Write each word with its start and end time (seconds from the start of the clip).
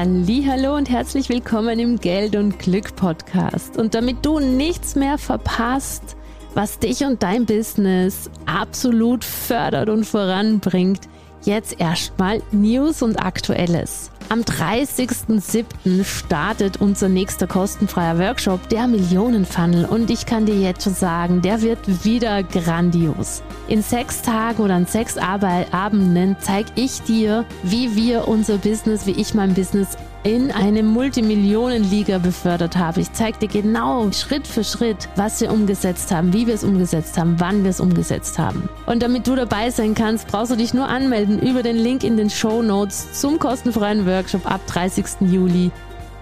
Hallo 0.00 0.76
und 0.76 0.88
herzlich 0.88 1.28
willkommen 1.28 1.80
im 1.80 1.98
Geld 1.98 2.36
und 2.36 2.60
Glück 2.60 2.94
Podcast. 2.94 3.76
Und 3.76 3.94
damit 3.94 4.24
du 4.24 4.38
nichts 4.38 4.94
mehr 4.94 5.18
verpasst, 5.18 6.16
was 6.54 6.78
dich 6.78 7.00
und 7.04 7.20
dein 7.24 7.46
Business 7.46 8.30
absolut 8.46 9.24
fördert 9.24 9.88
und 9.88 10.04
voranbringt, 10.04 11.08
jetzt 11.42 11.80
erstmal 11.80 12.40
News 12.52 13.02
und 13.02 13.16
Aktuelles. 13.16 14.12
Am 14.30 14.40
30.07. 14.42 16.04
startet 16.04 16.82
unser 16.82 17.08
nächster 17.08 17.46
kostenfreier 17.46 18.18
Workshop, 18.18 18.68
der 18.68 18.86
Millionenfunnel. 18.86 19.86
Und 19.86 20.10
ich 20.10 20.26
kann 20.26 20.44
dir 20.44 20.54
jetzt 20.54 20.84
schon 20.84 20.92
sagen, 20.92 21.40
der 21.40 21.62
wird 21.62 22.04
wieder 22.04 22.42
grandios. 22.42 23.42
In 23.68 23.80
sechs 23.80 24.20
Tagen 24.20 24.62
oder 24.62 24.74
an 24.74 24.84
sechs 24.84 25.16
Abenden 25.16 26.36
zeige 26.40 26.70
ich 26.74 27.00
dir, 27.02 27.46
wie 27.62 27.96
wir 27.96 28.28
unser 28.28 28.58
Business, 28.58 29.06
wie 29.06 29.12
ich 29.12 29.32
mein 29.32 29.54
Business 29.54 29.96
in 30.24 30.50
eine 30.50 30.82
Multimillionenliga 30.82 32.18
befördert 32.18 32.76
habe. 32.76 33.00
Ich 33.00 33.12
zeige 33.12 33.38
dir 33.38 33.48
genau 33.48 34.10
Schritt 34.12 34.46
für 34.46 34.64
Schritt, 34.64 35.08
was 35.16 35.40
wir 35.40 35.50
umgesetzt 35.52 36.10
haben, 36.10 36.32
wie 36.32 36.46
wir 36.46 36.54
es 36.54 36.64
umgesetzt 36.64 37.16
haben, 37.18 37.36
wann 37.38 37.62
wir 37.62 37.70
es 37.70 37.80
umgesetzt 37.80 38.38
haben. 38.38 38.68
Und 38.86 39.02
damit 39.02 39.26
du 39.26 39.36
dabei 39.36 39.70
sein 39.70 39.94
kannst, 39.94 40.28
brauchst 40.28 40.50
du 40.50 40.56
dich 40.56 40.74
nur 40.74 40.88
anmelden 40.88 41.38
über 41.40 41.62
den 41.62 41.76
Link 41.76 42.04
in 42.04 42.16
den 42.16 42.30
Show 42.30 42.62
Notes 42.62 43.20
zum 43.20 43.38
kostenfreien 43.38 44.06
Workshop 44.06 44.50
ab 44.50 44.60
30. 44.66 45.04
Juli. 45.20 45.70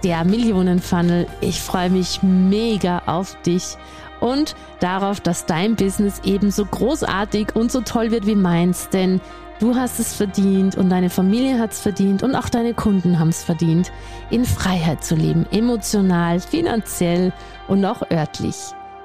Der 0.03 0.23
Millionenfunnel. 0.25 1.25
Ich 1.41 1.59
freue 1.59 1.89
mich 1.89 2.21
mega 2.21 3.01
auf 3.07 3.35
dich 3.41 3.77
und 4.19 4.55
darauf, 4.79 5.19
dass 5.19 5.45
dein 5.45 5.75
Business 5.75 6.21
ebenso 6.23 6.65
großartig 6.65 7.55
und 7.55 7.71
so 7.71 7.81
toll 7.81 8.11
wird 8.11 8.25
wie 8.25 8.35
meins, 8.35 8.89
denn 8.89 9.21
Du 9.59 9.75
hast 9.75 9.99
es 9.99 10.13
verdient 10.13 10.75
und 10.75 10.89
deine 10.89 11.09
Familie 11.09 11.57
hat 11.57 11.71
es 11.71 11.79
verdient 11.79 12.21
und 12.21 12.35
auch 12.35 12.47
deine 12.47 12.75
Kunden 12.75 13.17
haben 13.17 13.29
es 13.29 13.43
verdient, 13.43 13.91
in 14.29 14.45
Freiheit 14.45 15.03
zu 15.03 15.15
leben, 15.15 15.47
emotional, 15.51 16.39
finanziell 16.39 17.33
und 17.67 17.83
auch 17.83 18.03
örtlich. 18.11 18.55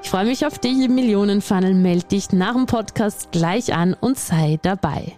Ich 0.02 0.10
freue 0.10 0.26
mich 0.26 0.44
auf 0.44 0.58
dich 0.58 0.78
im 0.78 0.94
Millionenfunnel. 0.94 1.74
Meld 1.74 2.12
dich 2.12 2.32
nach 2.32 2.52
dem 2.54 2.66
Podcast 2.66 3.32
gleich 3.32 3.72
an 3.72 3.94
und 3.98 4.18
sei 4.18 4.58
dabei. 4.60 5.16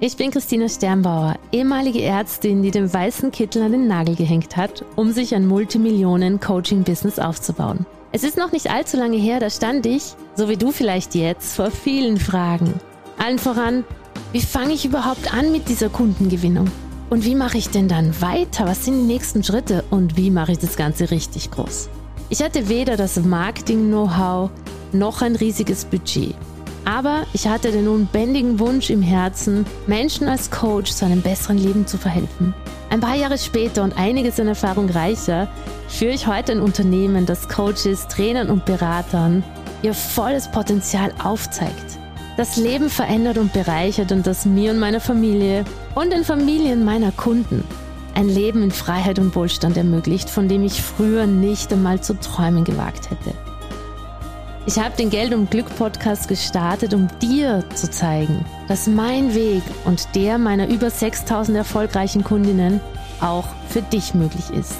Ich 0.00 0.16
bin 0.16 0.32
Christina 0.32 0.68
Sternbauer, 0.68 1.36
ehemalige 1.52 2.02
Ärztin, 2.02 2.62
die 2.62 2.72
den 2.72 2.92
weißen 2.92 3.30
Kittel 3.30 3.62
an 3.62 3.72
den 3.72 3.86
Nagel 3.86 4.16
gehängt 4.16 4.56
hat, 4.56 4.84
um 4.96 5.12
sich 5.12 5.34
ein 5.34 5.46
Multimillionen-Coaching-Business 5.46 7.20
aufzubauen. 7.20 7.86
Es 8.10 8.24
ist 8.24 8.36
noch 8.36 8.50
nicht 8.50 8.68
allzu 8.70 8.96
lange 8.96 9.16
her, 9.16 9.38
da 9.38 9.48
stand 9.48 9.86
ich, 9.86 10.16
so 10.34 10.48
wie 10.48 10.56
du 10.56 10.72
vielleicht 10.72 11.14
jetzt, 11.14 11.54
vor 11.54 11.70
vielen 11.70 12.18
Fragen. 12.18 12.74
Allen 13.22 13.38
voran, 13.38 13.84
wie 14.32 14.40
fange 14.40 14.72
ich 14.72 14.84
überhaupt 14.84 15.32
an 15.32 15.52
mit 15.52 15.68
dieser 15.68 15.88
Kundengewinnung? 15.88 16.68
Und 17.08 17.24
wie 17.24 17.36
mache 17.36 17.56
ich 17.56 17.68
denn 17.68 17.86
dann 17.86 18.20
weiter? 18.20 18.66
Was 18.66 18.84
sind 18.84 18.94
die 18.94 19.12
nächsten 19.12 19.44
Schritte? 19.44 19.84
Und 19.90 20.16
wie 20.16 20.28
mache 20.28 20.50
ich 20.50 20.58
das 20.58 20.74
Ganze 20.74 21.12
richtig 21.12 21.52
groß? 21.52 21.88
Ich 22.30 22.42
hatte 22.42 22.68
weder 22.68 22.96
das 22.96 23.20
Marketing-Know-how 23.20 24.50
noch 24.92 25.22
ein 25.22 25.36
riesiges 25.36 25.84
Budget. 25.84 26.34
Aber 26.84 27.22
ich 27.32 27.46
hatte 27.46 27.70
den 27.70 27.86
unbändigen 27.86 28.58
Wunsch 28.58 28.90
im 28.90 29.02
Herzen, 29.02 29.66
Menschen 29.86 30.26
als 30.26 30.50
Coach 30.50 30.90
zu 30.90 31.04
einem 31.04 31.22
besseren 31.22 31.58
Leben 31.58 31.86
zu 31.86 31.98
verhelfen. 31.98 32.52
Ein 32.90 32.98
paar 32.98 33.14
Jahre 33.14 33.38
später 33.38 33.84
und 33.84 33.96
einiges 33.96 34.40
an 34.40 34.48
Erfahrung 34.48 34.90
reicher, 34.90 35.46
führe 35.86 36.14
ich 36.14 36.26
heute 36.26 36.50
ein 36.50 36.60
Unternehmen, 36.60 37.24
das 37.24 37.48
Coaches, 37.48 38.08
Trainern 38.08 38.50
und 38.50 38.64
Beratern 38.64 39.44
ihr 39.84 39.94
volles 39.94 40.50
Potenzial 40.50 41.12
aufzeigt 41.22 42.01
das 42.36 42.56
Leben 42.56 42.88
verändert 42.88 43.38
und 43.38 43.52
bereichert 43.52 44.12
und 44.12 44.26
das 44.26 44.46
mir 44.46 44.70
und 44.70 44.78
meiner 44.78 45.00
Familie 45.00 45.64
und 45.94 46.12
den 46.12 46.24
Familien 46.24 46.84
meiner 46.84 47.12
Kunden 47.12 47.64
ein 48.14 48.28
Leben 48.28 48.62
in 48.62 48.70
Freiheit 48.70 49.18
und 49.18 49.34
Wohlstand 49.34 49.76
ermöglicht, 49.76 50.28
von 50.28 50.48
dem 50.48 50.64
ich 50.64 50.82
früher 50.82 51.26
nicht 51.26 51.72
einmal 51.72 52.00
zu 52.00 52.18
träumen 52.18 52.64
gewagt 52.64 53.10
hätte. 53.10 53.34
Ich 54.64 54.78
habe 54.78 54.96
den 54.96 55.10
Geld 55.10 55.34
und 55.34 55.50
Glück 55.50 55.74
Podcast 55.76 56.28
gestartet, 56.28 56.94
um 56.94 57.08
dir 57.20 57.64
zu 57.74 57.90
zeigen, 57.90 58.44
dass 58.68 58.86
mein 58.86 59.34
Weg 59.34 59.62
und 59.84 60.14
der 60.14 60.38
meiner 60.38 60.68
über 60.68 60.88
6000 60.88 61.56
erfolgreichen 61.56 62.22
Kundinnen 62.22 62.80
auch 63.20 63.46
für 63.68 63.82
dich 63.82 64.14
möglich 64.14 64.50
ist. 64.50 64.76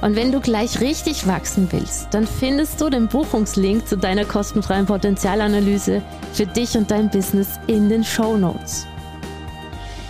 Und 0.00 0.16
wenn 0.16 0.32
du 0.32 0.40
gleich 0.40 0.80
richtig 0.80 1.26
wachsen 1.26 1.68
willst, 1.70 2.08
dann 2.12 2.26
findest 2.26 2.80
du 2.80 2.90
den 2.90 3.08
Buchungslink 3.08 3.88
zu 3.88 3.96
deiner 3.96 4.24
kostenfreien 4.24 4.86
Potenzialanalyse 4.86 6.02
für 6.32 6.46
dich 6.46 6.76
und 6.76 6.90
dein 6.90 7.10
Business 7.10 7.58
in 7.66 7.88
den 7.88 8.04
Show 8.04 8.36
Notes. 8.36 8.86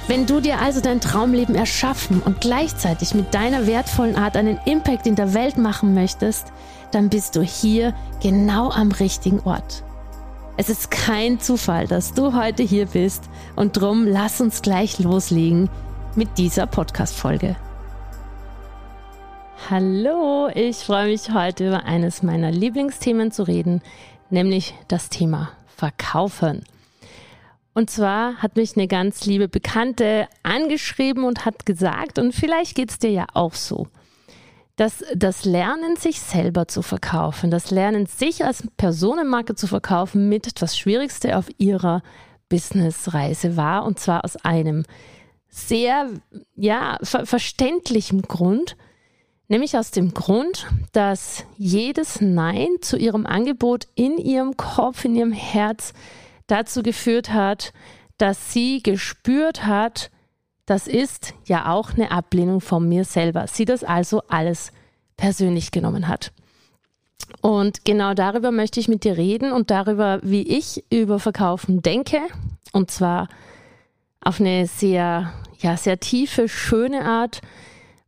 Wenn 0.07 0.27
du 0.27 0.41
dir 0.41 0.61
also 0.61 0.81
dein 0.81 1.01
Traumleben 1.01 1.55
erschaffen 1.55 2.21
und 2.23 2.41
gleichzeitig 2.41 3.15
mit 3.15 3.33
deiner 3.33 3.67
wertvollen 3.67 4.17
Art 4.17 4.37
einen 4.37 4.59
Impact 4.67 5.07
in 5.07 5.15
der 5.15 5.33
Welt 5.33 5.57
machen 5.57 5.95
möchtest, 5.95 6.53
dann 6.91 7.09
bist 7.09 7.37
du 7.37 7.43
hier 7.43 7.95
genau 8.23 8.71
am 8.71 8.93
richtigen 8.93 9.41
Ort. 9.41 9.83
Es 10.57 10.69
ist 10.69 10.91
kein 10.91 11.41
Zufall, 11.41 11.89
dass 11.89 12.13
du 12.13 12.35
heute 12.35 12.63
hier 12.63 12.87
bist 12.87 13.25
und 13.57 13.77
drum 13.77 14.07
lass 14.07 14.41
uns 14.41 14.63
gleich 14.63 14.99
loslegen 14.99 15.71
mit 16.15 16.39
dieser 16.39 16.67
Podcast-Folge. 16.67 17.57
Hallo, 19.71 20.49
ich 20.55 20.77
freue 20.77 21.07
mich 21.07 21.31
heute 21.31 21.69
über 21.69 21.85
eines 21.85 22.23
meiner 22.23 22.51
Lieblingsthemen 22.51 23.33
zu 23.33 23.45
reden, 23.45 23.81
nämlich 24.29 24.75
das 24.89 25.09
Thema 25.09 25.53
Verkaufen. 25.67 26.65
Und 27.73 27.89
zwar 27.89 28.37
hat 28.43 28.57
mich 28.57 28.77
eine 28.77 28.87
ganz 28.89 29.25
liebe 29.25 29.49
Bekannte 29.49 30.29
angeschrieben 30.43 31.25
und 31.25 31.45
hat 31.47 31.65
gesagt, 31.67 32.19
und 32.19 32.35
vielleicht 32.35 32.75
geht 32.75 32.91
es 32.91 32.99
dir 32.99 33.11
ja 33.11 33.27
auch 33.33 33.55
so, 33.55 33.89
dass 34.77 35.03
das 35.15 35.45
Lernen, 35.45 35.97
sich 35.97 36.21
selber 36.21 36.69
zu 36.69 36.83
verkaufen, 36.83 37.51
das 37.51 37.71
Lernen, 37.71 38.07
sich 38.07 38.45
als 38.45 38.65
Personenmarke 38.77 39.55
zu 39.55 39.67
verkaufen, 39.67 40.29
mit 40.29 40.61
das 40.61 40.77
Schwierigste 40.77 41.39
auf 41.39 41.49
ihrer 41.59 42.03
Businessreise 42.49 43.57
war. 43.57 43.85
Und 43.85 43.99
zwar 43.99 44.25
aus 44.25 44.37
einem 44.37 44.85
sehr, 45.49 46.11
ja, 46.55 46.99
ver 47.03 47.27
verständlichen 47.27 48.23
Grund, 48.23 48.77
Nämlich 49.49 49.77
aus 49.77 49.91
dem 49.91 50.15
Grund, 50.15 50.67
dass 50.93 51.45
jedes 51.59 52.21
Nein 52.21 52.69
zu 52.81 52.97
ihrem 52.97 53.27
Angebot 53.27 53.87
in 53.95 54.17
ihrem 54.17 54.57
Kopf, 54.57 55.05
in 55.05 55.15
ihrem 55.15 55.33
Herz 55.33 55.93
dazu 56.47 56.83
geführt 56.83 57.33
hat, 57.33 57.73
dass 58.17 58.53
sie 58.53 58.83
gespürt 58.83 59.67
hat, 59.67 60.11
das 60.67 60.87
ist 60.87 61.35
ja 61.45 61.71
auch 61.71 61.93
eine 61.93 62.11
Ablehnung 62.11 62.61
von 62.61 62.89
mir 62.89 63.05
selber. 63.05 63.47
Sie 63.47 63.67
das 63.67 63.85
also 63.85 64.23
alles 64.29 64.73
persönlich 65.17 65.71
genommen 65.71 66.09
hat. 66.09 66.33
Und 67.43 67.85
genau 67.85 68.15
darüber 68.15 68.51
möchte 68.51 68.81
ich 68.81 68.89
mit 68.89 69.05
dir 69.05 69.19
reden 69.19 69.53
und 69.53 69.71
darüber, 69.71 70.21
wie 70.23 70.43
ich 70.43 70.85
über 70.91 71.19
Verkaufen 71.19 71.83
denke. 71.83 72.21
Und 72.73 72.91
zwar 72.91 73.29
auf 74.21 74.41
eine 74.41 74.67
sehr, 74.67 75.33
ja, 75.59 75.77
sehr 75.77 76.01
tiefe, 76.01 76.49
schöne 76.49 77.05
Art, 77.05 77.43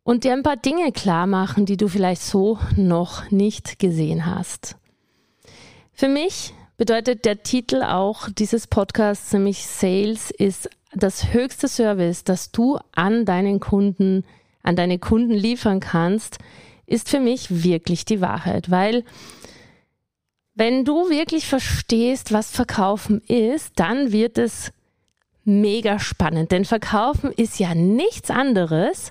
und 0.06 0.22
dir 0.22 0.34
ein 0.34 0.44
paar 0.44 0.56
Dinge 0.56 0.92
klar 0.92 1.26
machen, 1.26 1.66
die 1.66 1.76
du 1.76 1.88
vielleicht 1.88 2.22
so 2.22 2.60
noch 2.76 3.28
nicht 3.32 3.80
gesehen 3.80 4.24
hast. 4.24 4.76
Für 5.92 6.06
mich 6.06 6.54
bedeutet 6.76 7.24
der 7.24 7.42
Titel 7.42 7.82
auch 7.82 8.28
dieses 8.30 8.68
Podcasts, 8.68 9.32
nämlich 9.32 9.66
Sales 9.66 10.30
ist 10.30 10.70
das 10.94 11.32
höchste 11.32 11.66
Service, 11.66 12.22
das 12.22 12.52
du 12.52 12.78
an 12.94 13.24
deinen 13.24 13.58
Kunden, 13.58 14.24
an 14.62 14.76
deine 14.76 15.00
Kunden 15.00 15.32
liefern 15.32 15.80
kannst, 15.80 16.38
ist 16.86 17.08
für 17.08 17.18
mich 17.18 17.64
wirklich 17.64 18.04
die 18.04 18.20
Wahrheit, 18.20 18.70
weil 18.70 19.02
wenn 20.54 20.84
du 20.84 21.10
wirklich 21.10 21.48
verstehst, 21.48 22.32
was 22.32 22.52
Verkaufen 22.52 23.20
ist, 23.22 23.72
dann 23.74 24.12
wird 24.12 24.38
es 24.38 24.70
mega 25.42 25.98
spannend, 25.98 26.52
denn 26.52 26.64
Verkaufen 26.64 27.32
ist 27.32 27.58
ja 27.58 27.74
nichts 27.74 28.30
anderes 28.30 29.10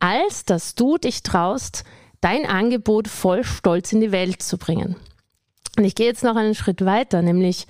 als 0.00 0.44
dass 0.44 0.74
du 0.74 0.98
dich 0.98 1.22
traust, 1.22 1.84
dein 2.20 2.46
Angebot 2.46 3.08
voll 3.08 3.44
Stolz 3.44 3.92
in 3.92 4.00
die 4.00 4.12
Welt 4.12 4.42
zu 4.42 4.58
bringen. 4.58 4.96
Und 5.78 5.84
ich 5.84 5.94
gehe 5.94 6.06
jetzt 6.06 6.24
noch 6.24 6.36
einen 6.36 6.54
Schritt 6.54 6.84
weiter, 6.84 7.22
nämlich 7.22 7.66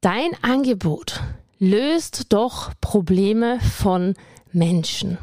dein 0.00 0.32
Angebot 0.42 1.20
löst 1.58 2.32
doch 2.32 2.72
Probleme 2.80 3.60
von 3.60 4.14
Menschen. 4.52 5.18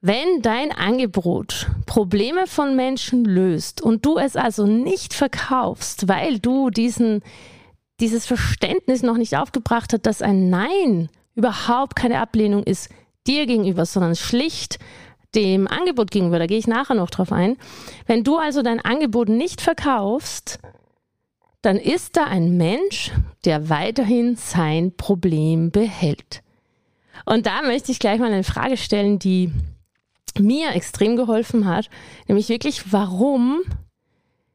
Wenn 0.00 0.42
dein 0.42 0.70
Angebot 0.70 1.66
Probleme 1.84 2.46
von 2.46 2.76
Menschen 2.76 3.24
löst 3.24 3.82
und 3.82 4.06
du 4.06 4.16
es 4.16 4.36
also 4.36 4.64
nicht 4.64 5.12
verkaufst, 5.12 6.06
weil 6.06 6.38
du 6.38 6.70
diesen, 6.70 7.22
dieses 7.98 8.24
Verständnis 8.24 9.02
noch 9.02 9.16
nicht 9.16 9.36
aufgebracht 9.36 9.92
hast, 9.92 10.06
dass 10.06 10.22
ein 10.22 10.50
Nein 10.50 11.08
überhaupt 11.34 11.96
keine 11.96 12.20
Ablehnung 12.20 12.62
ist, 12.62 12.90
dir 13.28 13.46
gegenüber, 13.46 13.86
sondern 13.86 14.16
schlicht 14.16 14.78
dem 15.34 15.68
Angebot 15.68 16.10
gegenüber. 16.10 16.38
Da 16.38 16.46
gehe 16.46 16.58
ich 16.58 16.66
nachher 16.66 16.94
noch 16.94 17.10
drauf 17.10 17.32
ein. 17.32 17.56
Wenn 18.06 18.24
du 18.24 18.38
also 18.38 18.62
dein 18.62 18.80
Angebot 18.80 19.28
nicht 19.28 19.60
verkaufst, 19.60 20.58
dann 21.62 21.76
ist 21.76 22.16
da 22.16 22.24
ein 22.24 22.56
Mensch, 22.56 23.12
der 23.44 23.68
weiterhin 23.68 24.36
sein 24.36 24.96
Problem 24.96 25.70
behält. 25.70 26.42
Und 27.24 27.46
da 27.46 27.62
möchte 27.62 27.92
ich 27.92 27.98
gleich 27.98 28.20
mal 28.20 28.32
eine 28.32 28.44
Frage 28.44 28.76
stellen, 28.76 29.18
die 29.18 29.52
mir 30.38 30.70
extrem 30.74 31.16
geholfen 31.16 31.66
hat, 31.66 31.90
nämlich 32.26 32.48
wirklich, 32.48 32.92
warum 32.92 33.60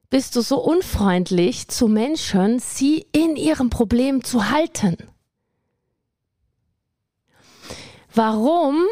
bist 0.09 0.35
du 0.35 0.41
so 0.41 0.59
unfreundlich 0.59 1.67
zu 1.67 1.87
Menschen, 1.87 2.59
sie 2.59 3.05
in 3.11 3.35
ihrem 3.35 3.69
Problem 3.69 4.23
zu 4.23 4.49
halten? 4.49 4.97
Warum 8.15 8.85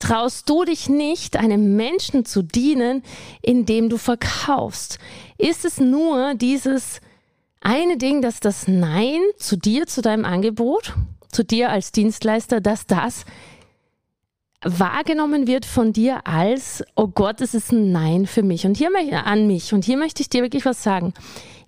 traust 0.00 0.50
du 0.50 0.64
dich 0.64 0.88
nicht, 0.88 1.36
einem 1.36 1.76
Menschen 1.76 2.24
zu 2.24 2.42
dienen, 2.42 3.02
indem 3.40 3.88
du 3.88 3.98
verkaufst? 3.98 4.98
Ist 5.38 5.64
es 5.64 5.78
nur 5.78 6.34
dieses 6.34 7.00
eine 7.60 7.96
Ding, 7.96 8.20
dass 8.20 8.40
das 8.40 8.66
Nein 8.66 9.20
zu 9.38 9.56
dir, 9.56 9.86
zu 9.86 10.02
deinem 10.02 10.24
Angebot, 10.24 10.94
zu 11.30 11.44
dir 11.44 11.70
als 11.70 11.92
Dienstleister, 11.92 12.60
dass 12.60 12.86
das 12.86 13.24
wahrgenommen 14.64 15.46
wird 15.46 15.64
von 15.64 15.92
dir 15.92 16.26
als, 16.26 16.82
oh 16.96 17.08
Gott, 17.08 17.40
es 17.40 17.54
ist 17.54 17.72
ein 17.72 17.92
Nein 17.92 18.26
für 18.26 18.42
mich 18.42 18.66
und 18.66 18.76
hier 18.76 18.90
an 19.24 19.46
mich 19.46 19.72
und 19.72 19.84
hier 19.84 19.96
möchte 19.96 20.22
ich 20.22 20.28
dir 20.28 20.42
wirklich 20.42 20.64
was 20.64 20.82
sagen. 20.82 21.14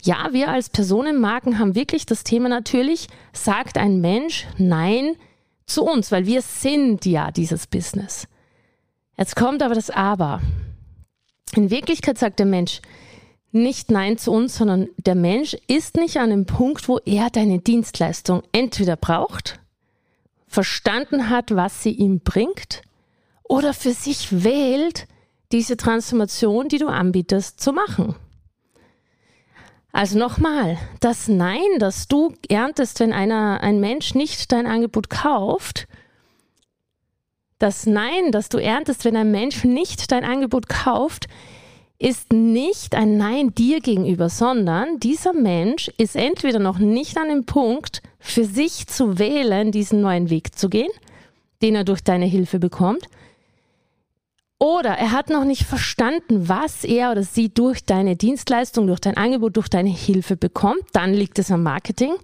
Ja, 0.03 0.29
wir 0.33 0.49
als 0.49 0.71
Personenmarken 0.71 1.59
haben 1.59 1.75
wirklich 1.75 2.05
das 2.05 2.25
Thema 2.25 2.49
natürlich, 2.49 3.09
sagt 3.33 3.79
ein 3.79 4.01
Mensch 4.01 4.47
Nein 4.59 5.17
zu 5.67 5.85
uns, 5.85 6.13
weil 6.13 6.27
wir 6.27 6.43
sind 6.43 7.05
ja 7.07 7.31
dieses 7.31 7.67
Business. 7.67 8.29
Jetzt 9.17 9.37
kommt 9.37 9.63
aber 9.63 9.75
das 9.75 9.91
Aber. 9.91 10.41
In 11.55 11.71
Wirklichkeit 11.71 12.19
sagt 12.19 12.39
der 12.39 12.47
Mensch 12.47 12.81
nicht 13.53 13.91
Nein 13.91 14.19
zu 14.19 14.33
uns, 14.33 14.57
sondern 14.57 14.89
der 14.97 15.15
Mensch 15.15 15.57
ist 15.69 15.97
nicht 15.97 16.17
an 16.17 16.31
dem 16.31 16.45
Punkt, 16.45 16.89
wo 16.89 16.99
er 16.99 17.31
deine 17.31 17.61
Dienstleistung 17.61 18.43
entweder 18.51 18.97
braucht, 18.97 19.61
verstanden 20.49 21.31
hat, 21.31 21.55
was 21.55 21.83
sie 21.83 21.93
ihm 21.93 22.21
bringt, 22.21 22.83
oder 23.45 23.73
für 23.73 23.93
sich 23.93 24.43
wählt, 24.43 25.07
diese 25.53 25.77
Transformation, 25.77 26.69
die 26.69 26.79
du 26.79 26.89
anbietest, 26.89 27.61
zu 27.61 27.73
machen. 27.73 28.17
Also 29.95 30.19
nochmal, 30.19 30.77
das 30.99 31.29
Nein, 31.29 31.79
das 31.79 32.09
du 32.09 32.35
erntest, 32.49 32.99
wenn 32.99 33.13
einer, 33.13 33.61
ein 33.61 33.79
Mensch 33.79 34.17
nicht 34.17 34.51
dein 34.51 34.67
Angebot 34.67 35.09
kauft, 35.09 35.87
das 37.61 37.87
Nein, 37.87 38.33
das 38.33 38.49
du 38.49 38.59
erntest, 38.59 39.05
wenn 39.05 39.17
ein 39.17 39.31
Mensch 39.31 39.63
nicht 39.63 40.11
dein 40.11 40.25
Angebot 40.25 40.69
kauft, 40.69 41.29
ist 42.01 42.33
nicht 42.33 42.97
ein 42.97 43.19
Nein 43.19 43.55
dir 43.55 43.79
gegenüber, 43.79 44.29
sondern 44.31 44.99
dieser 44.99 45.33
Mensch 45.33 45.93
ist 45.97 46.17
entweder 46.17 46.59
noch 46.59 46.79
nicht 46.79 47.17
an 47.17 47.29
dem 47.29 47.47
Punkt, 47.47 48.03
für 48.19 48.45
sich 48.45 48.89
zu 48.89 49.21
wählen, 49.21 49.71
diesen 49.71 50.01
neuen 50.01 50.29
Weg 50.29 50.59
zu 50.59 50.69
gehen, 50.69 50.91
den 51.63 51.77
er 51.77 51.85
durch 51.85 52.03
deine 52.03 52.27
Hilfe 52.27 52.59
bekommt, 52.59 53.07
oder 54.65 54.93
er 54.93 55.13
hat 55.13 55.29
noch 55.29 55.45
nicht 55.45 55.65
verstanden, 55.65 56.49
was 56.49 56.85
er 56.85 57.11
oder 57.11 57.23
sie 57.23 57.51
durch 57.51 57.85
deine 57.85 58.17
Dienstleistung, 58.17 58.87
durch 58.87 59.01
dein 59.01 59.15
Angebot, 59.15 59.59
durch 59.59 59.69
deine 59.69 59.91
Hilfe 59.91 60.37
bekommt. 60.37 60.85
Dann 60.95 61.13
liegt 61.13 61.39
es 61.39 61.51
am 61.51 61.63
Marketing. 61.63 62.15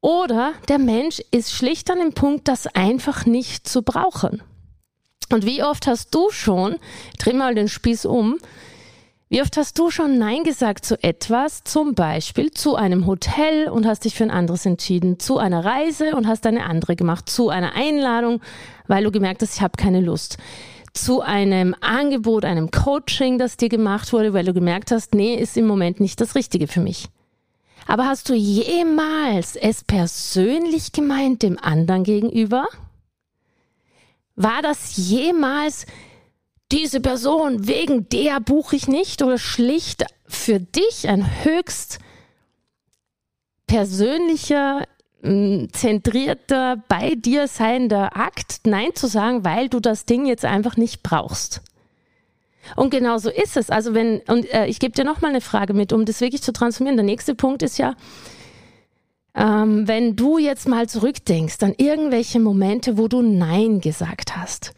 Oder 0.00 0.52
der 0.68 0.78
Mensch 0.78 1.20
ist 1.32 1.50
schlicht 1.50 1.90
an 1.90 1.98
dem 1.98 2.12
Punkt, 2.12 2.46
das 2.46 2.68
einfach 2.68 3.26
nicht 3.26 3.66
zu 3.66 3.82
brauchen. 3.82 4.40
Und 5.32 5.44
wie 5.44 5.64
oft 5.64 5.88
hast 5.88 6.14
du 6.14 6.30
schon, 6.30 6.76
dreh 7.18 7.32
mal 7.32 7.56
den 7.56 7.68
Spieß 7.68 8.06
um, 8.06 8.38
wie 9.28 9.42
oft 9.42 9.56
hast 9.56 9.76
du 9.80 9.90
schon 9.90 10.18
Nein 10.18 10.44
gesagt 10.44 10.84
zu 10.84 11.02
etwas, 11.02 11.64
zum 11.64 11.96
Beispiel 11.96 12.52
zu 12.52 12.76
einem 12.76 13.08
Hotel 13.08 13.68
und 13.68 13.84
hast 13.84 14.04
dich 14.04 14.14
für 14.14 14.22
ein 14.22 14.30
anderes 14.30 14.64
entschieden, 14.64 15.18
zu 15.18 15.38
einer 15.38 15.64
Reise 15.64 16.14
und 16.14 16.28
hast 16.28 16.46
eine 16.46 16.66
andere 16.66 16.94
gemacht, 16.94 17.28
zu 17.28 17.48
einer 17.48 17.74
Einladung, 17.74 18.40
weil 18.86 19.02
du 19.02 19.10
gemerkt 19.10 19.42
hast, 19.42 19.56
ich 19.56 19.62
habe 19.62 19.76
keine 19.76 20.00
Lust 20.00 20.38
zu 20.94 21.22
einem 21.22 21.74
Angebot, 21.80 22.44
einem 22.44 22.70
Coaching, 22.70 23.38
das 23.38 23.56
dir 23.56 23.68
gemacht 23.68 24.12
wurde, 24.12 24.32
weil 24.32 24.44
du 24.44 24.52
gemerkt 24.52 24.90
hast, 24.90 25.14
nee, 25.14 25.34
ist 25.34 25.56
im 25.56 25.66
Moment 25.66 26.00
nicht 26.00 26.20
das 26.20 26.34
Richtige 26.34 26.68
für 26.68 26.80
mich. 26.80 27.08
Aber 27.86 28.06
hast 28.06 28.28
du 28.28 28.34
jemals 28.34 29.56
es 29.56 29.82
persönlich 29.84 30.92
gemeint 30.92 31.42
dem 31.42 31.58
anderen 31.58 32.04
gegenüber? 32.04 32.66
War 34.36 34.62
das 34.62 34.96
jemals 34.96 35.86
diese 36.70 37.00
Person, 37.00 37.66
wegen 37.66 38.08
der 38.08 38.40
buche 38.40 38.76
ich 38.76 38.88
nicht 38.88 39.22
oder 39.22 39.38
schlicht 39.38 40.04
für 40.26 40.58
dich 40.58 41.08
ein 41.08 41.44
höchst 41.44 41.98
persönlicher 43.66 44.86
zentrierter, 45.22 46.82
bei 46.88 47.14
dir 47.14 47.46
seiender 47.46 48.16
Akt, 48.16 48.60
Nein 48.64 48.90
zu 48.94 49.06
sagen, 49.06 49.44
weil 49.44 49.68
du 49.68 49.78
das 49.78 50.04
Ding 50.04 50.26
jetzt 50.26 50.44
einfach 50.44 50.76
nicht 50.76 51.02
brauchst. 51.02 51.62
Und 52.76 52.90
genau 52.90 53.18
so 53.18 53.30
ist 53.30 53.56
es. 53.56 53.70
Also 53.70 53.94
wenn, 53.94 54.20
und 54.28 54.52
äh, 54.52 54.66
ich 54.66 54.80
gebe 54.80 54.94
dir 54.94 55.04
nochmal 55.04 55.30
eine 55.30 55.40
Frage 55.40 55.74
mit, 55.74 55.92
um 55.92 56.04
das 56.04 56.20
wirklich 56.20 56.42
zu 56.42 56.52
transformieren. 56.52 56.96
Der 56.96 57.06
nächste 57.06 57.34
Punkt 57.34 57.62
ist 57.62 57.78
ja, 57.78 57.94
ähm, 59.34 59.86
wenn 59.86 60.16
du 60.16 60.38
jetzt 60.38 60.68
mal 60.68 60.88
zurückdenkst 60.88 61.62
an 61.62 61.74
irgendwelche 61.76 62.40
Momente, 62.40 62.98
wo 62.98 63.08
du 63.08 63.22
Nein 63.22 63.80
gesagt 63.80 64.36
hast. 64.36 64.74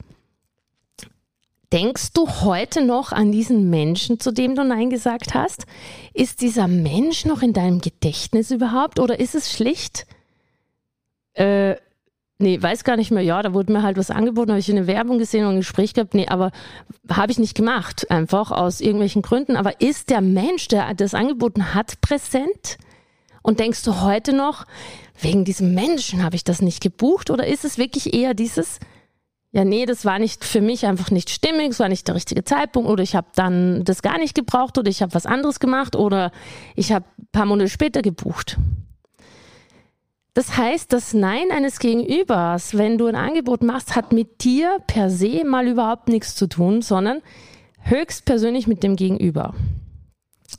Denkst 1.72 2.12
du 2.12 2.28
heute 2.28 2.84
noch 2.84 3.10
an 3.10 3.32
diesen 3.32 3.68
Menschen, 3.68 4.20
zu 4.20 4.30
dem 4.30 4.54
du 4.54 4.62
Nein 4.62 4.90
gesagt 4.90 5.34
hast? 5.34 5.66
Ist 6.12 6.40
dieser 6.40 6.68
Mensch 6.68 7.24
noch 7.24 7.42
in 7.42 7.52
deinem 7.52 7.80
Gedächtnis 7.80 8.50
überhaupt 8.50 9.00
oder 9.00 9.18
ist 9.18 9.34
es 9.34 9.50
schlicht 9.50 10.06
äh, 11.34 11.76
nee, 12.38 12.60
weiß 12.60 12.84
gar 12.84 12.96
nicht 12.96 13.10
mehr, 13.10 13.22
ja, 13.22 13.42
da 13.42 13.54
wurde 13.54 13.72
mir 13.72 13.82
halt 13.82 13.96
was 13.96 14.10
angeboten, 14.10 14.50
habe 14.50 14.60
ich 14.60 14.70
eine 14.70 14.86
Werbung 14.86 15.18
gesehen 15.18 15.46
und 15.46 15.54
ein 15.54 15.58
Gespräch 15.58 15.94
gehabt, 15.94 16.14
nee, 16.14 16.28
aber 16.28 16.50
habe 17.10 17.32
ich 17.32 17.38
nicht 17.38 17.54
gemacht, 17.56 18.10
einfach 18.10 18.50
aus 18.50 18.80
irgendwelchen 18.80 19.22
Gründen. 19.22 19.56
Aber 19.56 19.80
ist 19.80 20.10
der 20.10 20.20
Mensch, 20.20 20.68
der 20.68 20.94
das 20.94 21.14
angeboten 21.14 21.74
hat, 21.74 22.00
präsent? 22.00 22.78
Und 23.42 23.60
denkst 23.60 23.82
du 23.82 24.00
heute 24.00 24.32
noch, 24.32 24.64
wegen 25.20 25.44
diesem 25.44 25.74
Menschen 25.74 26.22
habe 26.22 26.36
ich 26.36 26.44
das 26.44 26.62
nicht 26.62 26.82
gebucht? 26.82 27.30
Oder 27.30 27.46
ist 27.46 27.64
es 27.64 27.76
wirklich 27.76 28.14
eher 28.14 28.32
dieses, 28.32 28.80
ja, 29.52 29.64
nee, 29.64 29.86
das 29.86 30.04
war 30.04 30.18
nicht 30.18 30.44
für 30.44 30.60
mich 30.60 30.86
einfach 30.86 31.10
nicht 31.10 31.30
stimmig, 31.30 31.70
es 31.70 31.78
war 31.78 31.88
nicht 31.88 32.08
der 32.08 32.14
richtige 32.14 32.42
Zeitpunkt 32.42 32.88
oder 32.88 33.02
ich 33.02 33.14
habe 33.14 33.28
dann 33.34 33.84
das 33.84 34.02
gar 34.02 34.18
nicht 34.18 34.34
gebraucht 34.34 34.78
oder 34.78 34.90
ich 34.90 35.02
habe 35.02 35.14
was 35.14 35.26
anderes 35.26 35.60
gemacht 35.60 35.94
oder 35.94 36.32
ich 36.74 36.90
habe 36.90 37.04
ein 37.18 37.28
paar 37.32 37.46
Monate 37.46 37.68
später 37.68 38.02
gebucht. 38.02 38.58
Das 40.34 40.56
heißt, 40.56 40.92
das 40.92 41.14
Nein 41.14 41.52
eines 41.52 41.78
Gegenübers, 41.78 42.76
wenn 42.76 42.98
du 42.98 43.06
ein 43.06 43.14
Angebot 43.14 43.62
machst, 43.62 43.94
hat 43.94 44.12
mit 44.12 44.42
dir 44.42 44.78
per 44.88 45.08
se 45.08 45.44
mal 45.44 45.68
überhaupt 45.68 46.08
nichts 46.08 46.34
zu 46.34 46.48
tun, 46.48 46.82
sondern 46.82 47.22
höchstpersönlich 47.82 48.66
mit 48.66 48.82
dem 48.82 48.96
Gegenüber. 48.96 49.54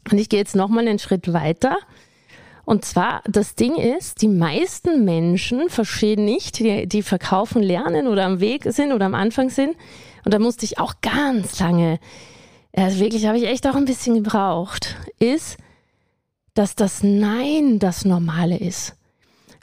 Und 0.10 0.18
ich 0.18 0.30
gehe 0.30 0.40
jetzt 0.40 0.56
nochmal 0.56 0.88
einen 0.88 1.00
Schritt 1.00 1.34
weiter. 1.34 1.78
Und 2.64 2.86
zwar, 2.86 3.22
das 3.26 3.56
Ding 3.56 3.76
ist, 3.76 4.22
die 4.22 4.30
meisten 4.30 5.04
Menschen 5.04 5.70
verstehen 5.70 6.24
nicht, 6.24 6.60
die, 6.60 6.88
die 6.88 7.04
verkaufen 7.04 7.62
lernen 7.62 8.08
oder 8.08 8.26
am 8.26 8.40
Weg 8.40 8.64
sind 8.70 8.94
oder 8.94 9.06
am 9.06 9.14
Anfang 9.14 9.50
sind. 9.50 9.76
Und 10.24 10.34
da 10.34 10.40
musste 10.40 10.64
ich 10.66 10.80
auch 10.80 10.96
ganz 11.02 11.60
lange, 11.60 12.00
also 12.74 13.00
wirklich 13.00 13.28
habe 13.28 13.38
ich 13.38 13.46
echt 13.46 13.68
auch 13.68 13.76
ein 13.76 13.86
bisschen 13.86 14.16
gebraucht, 14.16 14.96
ist, 15.20 15.58
dass 16.54 16.76
das 16.76 17.04
Nein 17.04 17.78
das 17.80 18.06
Normale 18.06 18.58
ist. 18.58 18.96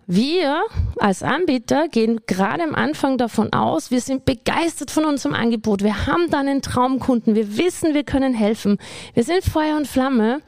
Wir 0.07 0.63
als 0.99 1.23
Anbieter 1.23 1.89
gehen 1.89 2.21
gerade 2.27 2.65
am 2.65 2.75
Anfang 2.75 3.19
davon 3.19 3.53
aus, 3.53 3.91
wir 3.91 4.01
sind 4.01 4.25
begeistert 4.25 4.91
von 4.91 5.05
unserem 5.05 5.35
Angebot. 5.35 5.83
Wir 5.83 6.07
haben 6.07 6.29
dann 6.31 6.49
einen 6.49 6.63
Traumkunden. 6.63 7.35
Wir 7.35 7.57
wissen, 7.57 7.95
wir 7.95 8.05
können 8.05 8.35
helfen. 8.35 8.79
Wir 9.15 9.25
sind 9.25 9.45
Feuer 9.45 9.77
und 9.77 9.87
Flamme 9.87 10.41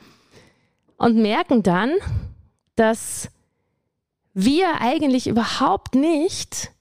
und 0.96 1.16
merken 1.16 1.62
dann, 1.62 1.92
dass 2.76 3.28
wir 4.32 4.80
eigentlich 4.80 5.28
überhaupt 5.28 5.94
nicht, 5.94 6.73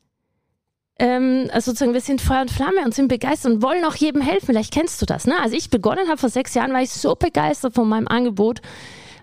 ähm, 0.98 1.50
also 1.51 1.72
sozusagen, 1.72 1.94
wir 1.94 2.01
sind 2.01 2.22
Feuer 2.22 2.42
und 2.42 2.51
Flamme 2.51 2.84
und 2.84 2.96
sind 2.96 3.08
begeistert 3.08 3.53
und 3.53 3.62
wollen 3.62 3.86
auch 3.86 3.96
jedem 3.96 4.22
helfen. 4.22 4.48
Vielleicht 4.48 4.74
kennst 4.74 5.00
du 5.01 5.06
das. 5.06 5.27
Ne? 5.27 5.39
Als 5.39 5.53
ich 5.53 5.70
begonnen 5.70 6.08
habe 6.08 6.18
vor 6.18 6.30
sechs 6.30 6.56
Jahren, 6.56 6.74
war 6.74 6.82
ich 6.82 6.89
so 6.89 7.15
begeistert 7.15 7.75
von 7.75 7.88
meinem 7.88 8.08
Angebot 8.08 8.62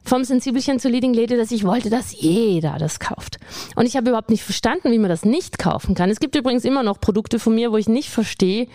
vom 0.05 0.25
Sensibelchen 0.25 0.79
zur 0.79 0.91
Leading 0.91 1.15
Lady, 1.15 1.37
dass 1.37 1.51
ich 1.51 1.65
wollte, 1.65 1.91
dass 1.91 2.19
jeder 2.19 2.77
das 2.79 3.01
kauft. 3.01 3.39
Und 3.77 3.87
ich 3.87 3.97
habe 3.97 4.09
überhaupt 4.09 4.31
nicht 4.31 4.45
verstanden, 4.45 4.93
wie 4.93 4.99
man 4.99 5.11
das 5.11 5.25
nicht 5.25 5.59
kaufen 5.59 5.95
kann. 5.95 6.11
Es 6.11 6.21
gibt 6.21 6.37
übrigens 6.37 6.65
immer 6.65 6.83
noch 6.83 7.01
Produkte 7.01 7.39
von 7.39 7.55
mir, 7.55 7.73
wo 7.73 7.77
ich 7.77 7.89
nicht 7.89 8.11
verstehe, 8.11 8.67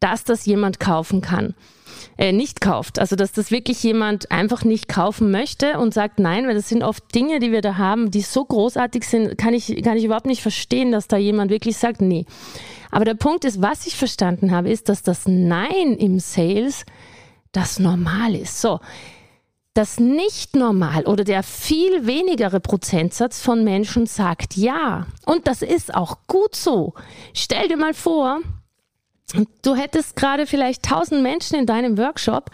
dass 0.00 0.24
das 0.24 0.46
jemand 0.46 0.80
kaufen 0.80 1.20
kann. 1.20 1.54
Äh, 2.18 2.32
nicht 2.32 2.60
kauft. 2.60 2.98
Also 2.98 3.16
dass 3.16 3.32
das 3.32 3.50
wirklich 3.50 3.82
jemand 3.82 4.30
einfach 4.30 4.64
nicht 4.64 4.88
kaufen 4.88 5.30
möchte 5.30 5.78
und 5.78 5.94
sagt 5.94 6.18
nein, 6.18 6.46
weil 6.46 6.54
das 6.54 6.68
sind 6.68 6.82
oft 6.82 7.14
Dinge, 7.14 7.40
die 7.40 7.52
wir 7.52 7.60
da 7.60 7.76
haben, 7.76 8.10
die 8.10 8.22
so 8.22 8.44
großartig 8.44 9.04
sind, 9.04 9.38
kann 9.38 9.54
ich, 9.54 9.82
kann 9.82 9.96
ich 9.96 10.04
überhaupt 10.04 10.26
nicht 10.26 10.42
verstehen, 10.42 10.92
dass 10.92 11.08
da 11.08 11.16
jemand 11.16 11.50
wirklich 11.50 11.76
sagt 11.76 12.00
nee. 12.00 12.26
Aber 12.90 13.04
der 13.04 13.14
Punkt 13.14 13.44
ist, 13.44 13.60
was 13.60 13.86
ich 13.86 13.96
verstanden 13.96 14.50
habe, 14.50 14.70
ist, 14.70 14.88
dass 14.88 15.02
das 15.02 15.26
Nein 15.26 15.96
im 15.98 16.18
Sales 16.18 16.84
das 17.52 17.78
Normal 17.78 18.34
ist. 18.34 18.60
So, 18.60 18.80
das 19.76 20.00
nicht 20.00 20.56
normal 20.56 21.04
oder 21.04 21.24
der 21.24 21.42
viel 21.42 22.06
wenigere 22.06 22.60
Prozentsatz 22.60 23.40
von 23.40 23.62
Menschen 23.64 24.06
sagt 24.06 24.56
ja. 24.56 25.06
Und 25.26 25.46
das 25.46 25.62
ist 25.62 25.94
auch 25.94 26.18
gut 26.26 26.54
so. 26.54 26.94
Stell 27.34 27.68
dir 27.68 27.76
mal 27.76 27.94
vor, 27.94 28.40
du 29.62 29.74
hättest 29.74 30.16
gerade 30.16 30.46
vielleicht 30.46 30.84
tausend 30.84 31.22
Menschen 31.22 31.58
in 31.58 31.66
deinem 31.66 31.98
Workshop 31.98 32.50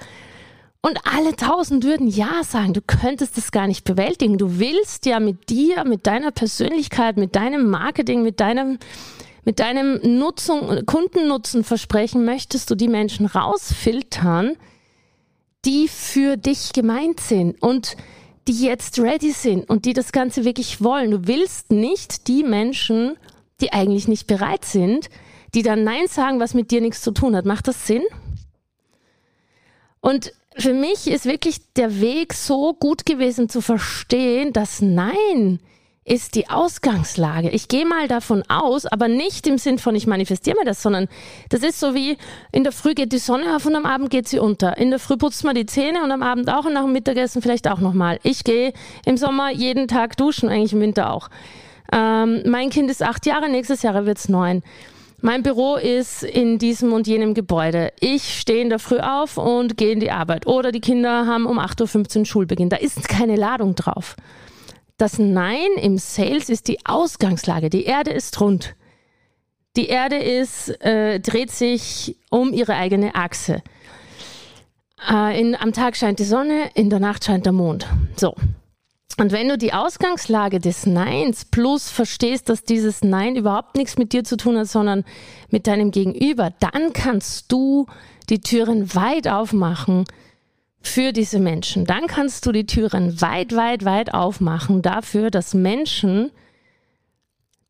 und 0.80 0.98
alle 1.04 1.36
tausend 1.36 1.84
würden 1.84 2.08
ja 2.08 2.42
sagen. 2.42 2.72
Du 2.72 2.80
könntest 2.80 3.38
es 3.38 3.52
gar 3.52 3.68
nicht 3.68 3.84
bewältigen. 3.84 4.36
Du 4.36 4.58
willst 4.58 5.06
ja 5.06 5.20
mit 5.20 5.48
dir, 5.48 5.84
mit 5.84 6.08
deiner 6.08 6.32
Persönlichkeit, 6.32 7.16
mit 7.16 7.36
deinem 7.36 7.70
Marketing, 7.70 8.22
mit 8.22 8.40
deinem 8.40 8.78
mit 9.44 9.58
deinem 9.58 9.98
Nutzung, 10.18 10.86
Kundennutzen 10.86 11.64
versprechen 11.64 12.24
möchtest 12.24 12.70
du 12.70 12.76
die 12.76 12.86
Menschen 12.86 13.26
rausfiltern, 13.26 14.56
die 15.64 15.88
für 15.88 16.36
dich 16.36 16.72
gemeint 16.72 17.20
sind 17.20 17.62
und 17.62 17.96
die 18.48 18.64
jetzt 18.64 18.98
ready 18.98 19.30
sind 19.30 19.68
und 19.70 19.84
die 19.84 19.92
das 19.92 20.12
Ganze 20.12 20.44
wirklich 20.44 20.82
wollen. 20.82 21.12
Du 21.12 21.26
willst 21.26 21.70
nicht 21.70 22.26
die 22.26 22.42
Menschen, 22.42 23.16
die 23.60 23.72
eigentlich 23.72 24.08
nicht 24.08 24.26
bereit 24.26 24.64
sind, 24.64 25.08
die 25.54 25.62
dann 25.62 25.84
Nein 25.84 26.08
sagen, 26.08 26.40
was 26.40 26.54
mit 26.54 26.70
dir 26.70 26.80
nichts 26.80 27.02
zu 27.02 27.12
tun 27.12 27.36
hat. 27.36 27.44
Macht 27.44 27.68
das 27.68 27.86
Sinn? 27.86 28.02
Und 30.00 30.32
für 30.56 30.74
mich 30.74 31.06
ist 31.06 31.24
wirklich 31.24 31.60
der 31.74 32.00
Weg 32.00 32.34
so 32.34 32.74
gut 32.74 33.06
gewesen 33.06 33.48
zu 33.48 33.60
verstehen, 33.60 34.52
dass 34.52 34.80
Nein 34.80 35.60
ist 36.04 36.34
die 36.34 36.48
Ausgangslage. 36.48 37.50
Ich 37.50 37.68
gehe 37.68 37.86
mal 37.86 38.08
davon 38.08 38.42
aus, 38.48 38.86
aber 38.86 39.06
nicht 39.06 39.46
im 39.46 39.56
Sinn 39.58 39.78
von 39.78 39.94
ich 39.94 40.06
manifestiere 40.06 40.56
mir 40.58 40.64
das, 40.64 40.82
sondern 40.82 41.08
das 41.48 41.62
ist 41.62 41.78
so 41.78 41.94
wie 41.94 42.16
in 42.50 42.64
der 42.64 42.72
Früh 42.72 42.94
geht 42.94 43.12
die 43.12 43.18
Sonne 43.18 43.54
auf 43.54 43.66
und 43.66 43.76
am 43.76 43.86
Abend 43.86 44.10
geht 44.10 44.26
sie 44.26 44.40
unter. 44.40 44.76
In 44.78 44.90
der 44.90 44.98
Früh 44.98 45.16
putzt 45.16 45.44
man 45.44 45.54
die 45.54 45.66
Zähne 45.66 46.02
und 46.02 46.10
am 46.10 46.22
Abend 46.22 46.50
auch 46.50 46.64
und 46.64 46.72
nach 46.72 46.82
dem 46.82 46.92
Mittagessen 46.92 47.40
vielleicht 47.40 47.68
auch 47.68 47.78
nochmal. 47.78 48.18
Ich 48.24 48.42
gehe 48.42 48.72
im 49.04 49.16
Sommer 49.16 49.50
jeden 49.50 49.86
Tag 49.86 50.16
duschen, 50.16 50.48
eigentlich 50.48 50.72
im 50.72 50.80
Winter 50.80 51.12
auch. 51.12 51.28
Ähm, 51.92 52.42
mein 52.46 52.70
Kind 52.70 52.90
ist 52.90 53.02
acht 53.02 53.24
Jahre, 53.24 53.48
nächstes 53.48 53.82
Jahr 53.82 54.04
wird 54.04 54.18
es 54.18 54.28
neun. 54.28 54.62
Mein 55.20 55.44
Büro 55.44 55.76
ist 55.76 56.24
in 56.24 56.58
diesem 56.58 56.92
und 56.92 57.06
jenem 57.06 57.32
Gebäude. 57.32 57.92
Ich 58.00 58.40
stehe 58.40 58.60
in 58.60 58.70
der 58.70 58.80
Früh 58.80 58.98
auf 58.98 59.38
und 59.38 59.76
gehe 59.76 59.92
in 59.92 60.00
die 60.00 60.10
Arbeit. 60.10 60.48
Oder 60.48 60.72
die 60.72 60.80
Kinder 60.80 61.28
haben 61.28 61.46
um 61.46 61.60
8.15 61.60 62.18
Uhr 62.18 62.26
Schulbeginn. 62.26 62.70
Da 62.70 62.78
ist 62.78 63.08
keine 63.08 63.36
Ladung 63.36 63.76
drauf. 63.76 64.16
Das 65.02 65.18
Nein 65.18 65.72
im 65.80 65.98
Sales 65.98 66.48
ist 66.48 66.68
die 66.68 66.86
Ausgangslage. 66.86 67.70
Die 67.70 67.86
Erde 67.86 68.12
ist 68.12 68.40
rund. 68.40 68.76
Die 69.74 69.88
Erde 69.88 70.14
ist, 70.14 70.68
äh, 70.80 71.18
dreht 71.18 71.50
sich 71.50 72.16
um 72.30 72.52
ihre 72.52 72.76
eigene 72.76 73.16
Achse. 73.16 73.64
Äh, 75.10 75.40
in, 75.40 75.56
am 75.56 75.72
Tag 75.72 75.96
scheint 75.96 76.20
die 76.20 76.24
Sonne, 76.24 76.70
in 76.74 76.88
der 76.88 77.00
Nacht 77.00 77.24
scheint 77.24 77.46
der 77.46 77.52
Mond. 77.52 77.88
So. 78.14 78.36
Und 79.18 79.32
wenn 79.32 79.48
du 79.48 79.58
die 79.58 79.72
Ausgangslage 79.72 80.60
des 80.60 80.86
Neins 80.86 81.46
plus 81.46 81.90
verstehst, 81.90 82.48
dass 82.48 82.62
dieses 82.62 83.02
Nein 83.02 83.34
überhaupt 83.34 83.74
nichts 83.74 83.98
mit 83.98 84.12
dir 84.12 84.22
zu 84.22 84.36
tun 84.36 84.56
hat, 84.56 84.68
sondern 84.68 85.04
mit 85.50 85.66
deinem 85.66 85.90
Gegenüber, 85.90 86.52
dann 86.60 86.92
kannst 86.92 87.50
du 87.50 87.86
die 88.30 88.40
Türen 88.40 88.94
weit 88.94 89.26
aufmachen 89.26 90.04
für 90.82 91.12
diese 91.12 91.38
Menschen. 91.38 91.84
Dann 91.84 92.06
kannst 92.06 92.46
du 92.46 92.52
die 92.52 92.66
Türen 92.66 93.20
weit, 93.20 93.54
weit, 93.54 93.84
weit 93.84 94.14
aufmachen 94.14 94.82
dafür, 94.82 95.30
dass 95.30 95.54
Menschen 95.54 96.30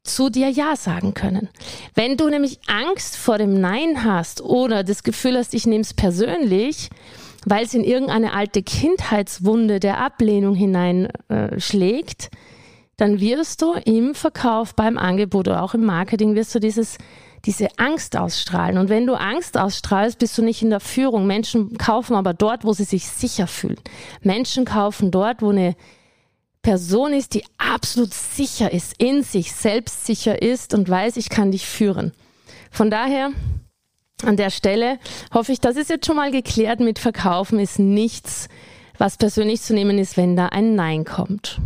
zu 0.02 0.30
dir 0.30 0.48
Ja 0.48 0.74
sagen 0.76 1.14
können. 1.14 1.48
Wenn 1.94 2.16
du 2.16 2.28
nämlich 2.28 2.58
Angst 2.66 3.16
vor 3.16 3.38
dem 3.38 3.60
Nein 3.60 4.04
hast 4.04 4.40
oder 4.40 4.82
das 4.82 5.02
Gefühl 5.02 5.36
hast, 5.36 5.54
ich 5.54 5.66
nehme 5.66 5.82
es 5.82 5.94
persönlich, 5.94 6.90
weil 7.44 7.64
es 7.64 7.74
in 7.74 7.84
irgendeine 7.84 8.32
alte 8.32 8.62
Kindheitswunde 8.62 9.80
der 9.80 9.98
Ablehnung 9.98 10.54
hineinschlägt, 10.54 12.30
äh, 12.32 12.36
dann 12.96 13.20
wirst 13.20 13.62
du 13.62 13.72
im 13.84 14.14
Verkauf, 14.14 14.74
beim 14.74 14.98
Angebot 14.98 15.48
oder 15.48 15.62
auch 15.62 15.74
im 15.74 15.84
Marketing, 15.84 16.34
wirst 16.34 16.54
du 16.54 16.60
dieses 16.60 16.98
diese 17.44 17.68
Angst 17.78 18.16
ausstrahlen. 18.16 18.78
Und 18.78 18.88
wenn 18.88 19.06
du 19.06 19.14
Angst 19.14 19.58
ausstrahlst, 19.58 20.18
bist 20.18 20.38
du 20.38 20.42
nicht 20.42 20.62
in 20.62 20.70
der 20.70 20.80
Führung. 20.80 21.26
Menschen 21.26 21.76
kaufen 21.76 22.14
aber 22.14 22.34
dort, 22.34 22.64
wo 22.64 22.72
sie 22.72 22.84
sich 22.84 23.08
sicher 23.08 23.46
fühlen. 23.46 23.80
Menschen 24.20 24.64
kaufen 24.64 25.10
dort, 25.10 25.42
wo 25.42 25.50
eine 25.50 25.74
Person 26.62 27.12
ist, 27.12 27.34
die 27.34 27.44
absolut 27.58 28.14
sicher 28.14 28.72
ist, 28.72 28.94
in 28.98 29.24
sich 29.24 29.52
selbstsicher 29.52 30.40
ist 30.40 30.74
und 30.74 30.88
weiß, 30.88 31.16
ich 31.16 31.28
kann 31.28 31.50
dich 31.50 31.66
führen. 31.66 32.12
Von 32.70 32.88
daher, 32.88 33.32
an 34.24 34.36
der 34.36 34.50
Stelle 34.50 34.98
hoffe 35.34 35.52
ich, 35.52 35.60
das 35.60 35.76
ist 35.76 35.90
jetzt 35.90 36.06
schon 36.06 36.16
mal 36.16 36.30
geklärt 36.30 36.78
mit 36.78 37.00
Verkaufen 37.00 37.58
ist 37.58 37.80
nichts, 37.80 38.48
was 38.96 39.16
persönlich 39.16 39.62
zu 39.62 39.74
nehmen 39.74 39.98
ist, 39.98 40.16
wenn 40.16 40.36
da 40.36 40.46
ein 40.46 40.76
Nein 40.76 41.04
kommt. 41.04 41.60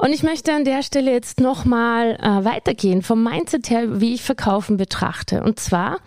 Und 0.00 0.14
ich 0.14 0.22
möchte 0.22 0.54
an 0.54 0.64
der 0.64 0.82
Stelle 0.82 1.12
jetzt 1.12 1.40
nochmal 1.40 2.16
äh, 2.22 2.44
weitergehen 2.44 3.02
vom 3.02 3.22
Mindset 3.22 3.68
her, 3.68 4.00
wie 4.00 4.14
ich 4.14 4.22
Verkaufen 4.22 4.78
betrachte. 4.78 5.42
Und 5.42 5.60
zwar, 5.60 5.98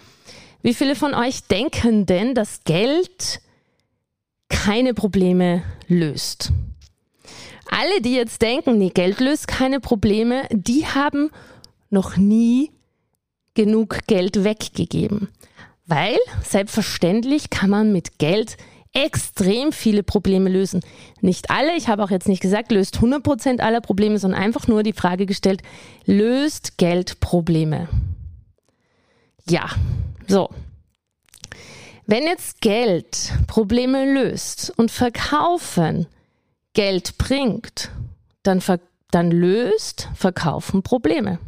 wie 0.63 0.73
viele 0.73 0.95
von 0.95 1.13
euch 1.13 1.43
denken 1.43 2.07
denn, 2.07 2.33
dass 2.33 2.63
Geld 2.63 3.39
keine 4.49 4.95
Probleme 4.95 5.61
löst? 5.87 6.51
Alle, 7.69 8.01
die 8.01 8.15
jetzt 8.15 8.41
denken, 8.41 8.79
nee, 8.79 8.89
Geld 8.89 9.19
löst 9.19 9.47
keine 9.47 9.79
Probleme, 9.79 10.47
die 10.49 10.87
haben 10.87 11.29
noch 11.91 12.17
nie 12.17 12.71
genug 13.53 13.99
Geld 14.07 14.43
weggegeben. 14.43 15.27
Weil 15.85 16.17
selbstverständlich 16.43 17.51
kann 17.51 17.69
man 17.69 17.93
mit 17.93 18.17
Geld 18.17 18.57
extrem 18.93 19.71
viele 19.71 20.03
Probleme 20.03 20.49
lösen. 20.49 20.81
Nicht 21.19 21.49
alle, 21.49 21.75
ich 21.75 21.87
habe 21.87 22.03
auch 22.03 22.11
jetzt 22.11 22.27
nicht 22.27 22.41
gesagt, 22.41 22.71
löst 22.71 22.97
100% 22.97 23.59
aller 23.59 23.81
Probleme, 23.81 24.19
sondern 24.19 24.39
einfach 24.39 24.67
nur 24.67 24.83
die 24.83 24.93
Frage 24.93 25.25
gestellt, 25.25 25.61
löst 26.05 26.77
Geld 26.77 27.19
Probleme? 27.19 27.89
Ja, 29.49 29.69
so. 30.27 30.49
Wenn 32.05 32.23
jetzt 32.23 32.61
Geld 32.61 33.33
Probleme 33.47 34.13
löst 34.13 34.73
und 34.77 34.91
Verkaufen 34.91 36.05
Geld 36.73 37.17
bringt, 37.17 37.91
dann, 38.43 38.61
dann 39.11 39.31
löst 39.31 40.09
Verkaufen 40.15 40.83
Probleme. 40.83 41.39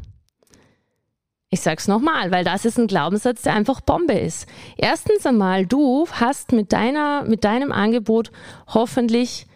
Ich 1.49 1.61
sag's 1.61 1.87
nochmal, 1.87 2.31
weil 2.31 2.43
das 2.43 2.65
ist 2.65 2.77
ein 2.77 2.87
Glaubenssatz, 2.87 3.43
der 3.43 3.53
einfach 3.53 3.81
Bombe 3.81 4.13
ist. 4.13 4.47
Erstens 4.77 5.25
einmal, 5.25 5.65
du 5.65 6.07
hast 6.11 6.51
mit 6.51 6.73
deiner, 6.73 7.23
mit 7.23 7.43
deinem 7.43 7.71
Angebot 7.71 8.31
hoffentlich 8.67 9.47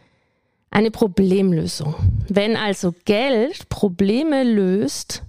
eine 0.72 0.92
Problemlösung. 0.92 1.96
Wenn 2.28 2.56
also 2.56 2.94
Geld 3.06 3.70
Probleme 3.70 4.44
löst 4.44 5.24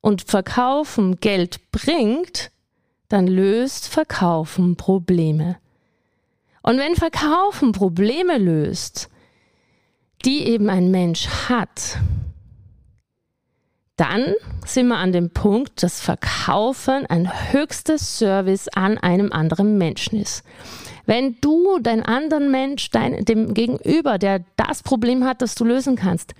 und 0.00 0.22
Verkaufen 0.22 1.20
Geld 1.20 1.70
bringt, 1.70 2.50
dann 3.08 3.26
löst 3.26 3.88
Verkaufen 3.88 4.76
Probleme. 4.76 5.58
Und 6.62 6.78
wenn 6.78 6.96
Verkaufen 6.96 7.72
Probleme 7.72 8.38
löst, 8.38 9.08
die 10.24 10.48
eben 10.48 10.68
ein 10.70 10.90
Mensch 10.90 11.28
hat, 11.48 11.98
dann 13.96 14.34
sind 14.64 14.88
wir 14.88 14.96
an 14.96 15.12
dem 15.12 15.30
Punkt, 15.30 15.82
dass 15.82 16.00
Verkaufen 16.00 17.06
ein 17.06 17.52
höchstes 17.52 18.18
Service 18.18 18.68
an 18.68 18.98
einem 18.98 19.32
anderen 19.32 19.78
Menschen 19.78 20.20
ist. 20.20 20.44
Wenn 21.06 21.36
du 21.40 21.78
deinen 21.78 22.02
anderen 22.02 22.50
Mensch, 22.50 22.90
dein, 22.90 23.24
dem 23.24 23.54
Gegenüber, 23.54 24.18
der 24.18 24.44
das 24.56 24.82
Problem 24.82 25.24
hat, 25.24 25.40
das 25.40 25.54
du 25.54 25.64
lösen 25.64 25.96
kannst, 25.96 26.34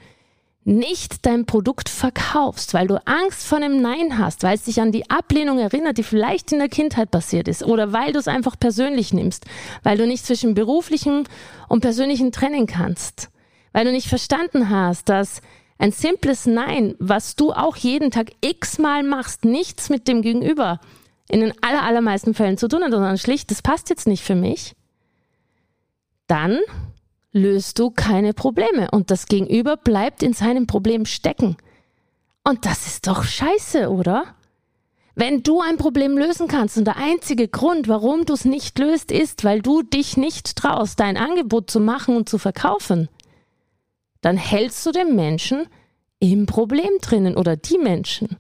nicht 0.65 1.25
dein 1.25 1.47
Produkt 1.47 1.89
verkaufst, 1.89 2.75
weil 2.75 2.89
du 2.89 3.01
Angst 3.07 3.47
vor 3.47 3.59
einem 3.59 3.81
Nein 3.81 4.19
hast, 4.19 4.43
weil 4.43 4.57
es 4.57 4.65
dich 4.65 4.81
an 4.81 4.91
die 4.91 5.09
Ablehnung 5.09 5.61
erinnert, 5.61 5.97
die 5.97 6.03
vielleicht 6.03 6.51
in 6.51 6.59
der 6.59 6.69
Kindheit 6.69 7.13
passiert 7.13 7.47
ist, 7.47 7.63
oder 7.63 7.93
weil 7.93 8.13
du 8.13 8.19
es 8.19 8.27
einfach 8.27 8.59
persönlich 8.59 9.15
nimmst, 9.15 9.47
weil 9.85 9.97
du 9.97 10.09
nicht 10.09 10.27
zwischen 10.27 10.55
beruflichem 10.55 11.23
und 11.69 11.81
persönlichem 11.81 12.33
trennen 12.33 12.67
kannst, 12.67 13.31
weil 13.73 13.85
du 13.85 13.93
nicht 13.93 14.09
verstanden 14.09 14.69
hast, 14.69 15.09
dass 15.09 15.41
ein 15.79 15.93
simples 15.93 16.47
Nein, 16.47 16.95
was 16.99 17.37
du 17.37 17.53
auch 17.53 17.77
jeden 17.77 18.11
Tag 18.11 18.33
x-mal 18.41 19.03
machst, 19.03 19.45
nichts 19.45 19.91
mit 19.91 20.09
dem 20.09 20.23
Gegenüber 20.23 20.81
in 21.29 21.41
den 21.41 21.53
aller, 21.61 21.83
allermeisten 21.83 22.35
Fällen 22.35 22.57
zu 22.57 22.69
tun 22.69 22.83
hat, 22.83 22.93
sondern 22.93 23.19
schlicht, 23.19 23.51
das 23.51 23.63
passt 23.63 23.91
jetzt 23.91 24.07
nicht 24.07 24.23
für 24.23 24.35
mich, 24.37 24.75
dann 26.27 26.59
löst 27.33 27.79
du 27.79 27.91
keine 27.91 28.33
Probleme 28.33 28.89
und 28.91 29.11
das 29.11 29.27
Gegenüber 29.27 29.77
bleibt 29.77 30.23
in 30.23 30.33
seinem 30.33 30.67
Problem 30.67 31.05
stecken. 31.05 31.57
Und 32.45 32.65
das 32.65 32.87
ist 32.87 33.07
doch 33.07 33.25
scheiße, 33.25 33.91
oder? 33.91 34.25
Wenn 35.15 35.43
du 35.43 35.61
ein 35.61 35.79
Problem 35.79 36.17
lösen 36.17 36.47
kannst 36.47 36.77
und 36.79 36.85
der 36.85 36.97
einzige 36.97 37.49
Grund, 37.49 37.89
warum 37.89 38.25
du 38.25 38.35
es 38.35 38.45
nicht 38.45 38.79
löst, 38.79 39.11
ist, 39.11 39.45
weil 39.45 39.63
du 39.63 39.83
dich 39.83 40.17
nicht 40.17 40.57
traust, 40.57 41.01
dein 41.01 41.17
Angebot 41.17 41.71
zu 41.71 41.81
machen 41.81 42.17
und 42.17 42.29
zu 42.29 42.39
verkaufen, 42.39 43.09
dann 44.27 44.39
hältst 44.39 44.85
du 44.85 44.91
den 44.91 45.15
Menschen 45.15 45.69
im 46.19 46.47
Problem 46.47 46.91
drinnen 47.01 47.37
oder 47.37 47.57
die 47.57 47.79
Menschen. 47.79 48.39